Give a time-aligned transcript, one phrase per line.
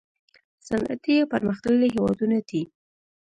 [0.67, 2.61] صنعتي یا پرمختللي هیوادونه دي.